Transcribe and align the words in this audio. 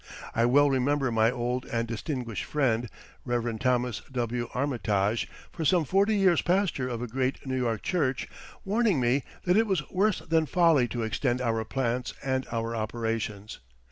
I 0.33 0.45
well 0.47 0.67
remember 0.67 1.11
my 1.11 1.29
old 1.29 1.63
and 1.65 1.87
distinguished 1.87 2.45
friend, 2.45 2.89
Rev. 3.23 3.59
Thomas 3.59 4.01
W. 4.11 4.49
Armitage, 4.51 5.29
for 5.51 5.63
some 5.63 5.85
forty 5.85 6.17
years 6.17 6.41
pastor 6.41 6.87
of 6.87 7.03
a 7.03 7.07
great 7.07 7.45
New 7.45 7.57
York 7.57 7.83
church, 7.83 8.27
warning 8.65 8.99
me 8.99 9.21
that 9.43 9.57
it 9.57 9.67
was 9.67 9.87
worse 9.91 10.17
than 10.21 10.47
folly 10.47 10.87
to 10.87 11.03
extend 11.03 11.39
our 11.39 11.63
plants 11.63 12.15
and 12.23 12.47
our 12.51 12.75
operations. 12.75 13.59